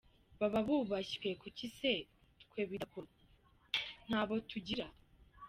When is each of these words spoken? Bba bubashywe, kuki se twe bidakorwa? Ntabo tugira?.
Bba 0.39 0.59
bubashywe, 0.67 1.29
kuki 1.41 1.65
se 1.77 1.91
twe 2.41 2.61
bidakorwa? 2.69 3.15
Ntabo 4.07 4.33
tugira?. 4.49 4.85